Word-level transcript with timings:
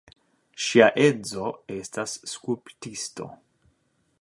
Ŝia 0.67 0.87
edzo 1.09 1.51
estas 1.75 2.15
skulptisto. 2.35 3.29